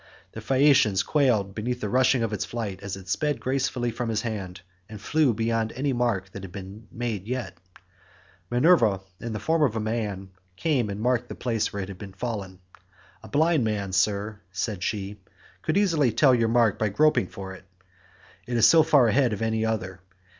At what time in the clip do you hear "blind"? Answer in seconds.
13.27-13.63